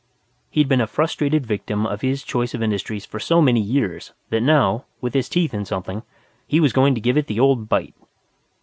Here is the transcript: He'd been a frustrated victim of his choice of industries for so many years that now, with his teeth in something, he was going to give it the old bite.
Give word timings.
He'd 0.49 0.67
been 0.67 0.81
a 0.81 0.87
frustrated 0.87 1.45
victim 1.45 1.85
of 1.85 2.01
his 2.01 2.23
choice 2.23 2.55
of 2.55 2.63
industries 2.63 3.05
for 3.05 3.19
so 3.19 3.39
many 3.39 3.61
years 3.61 4.13
that 4.31 4.41
now, 4.41 4.85
with 4.99 5.13
his 5.13 5.29
teeth 5.29 5.53
in 5.53 5.63
something, 5.63 6.01
he 6.47 6.59
was 6.59 6.73
going 6.73 6.95
to 6.95 7.01
give 7.01 7.17
it 7.17 7.27
the 7.27 7.39
old 7.39 7.69
bite. 7.69 7.93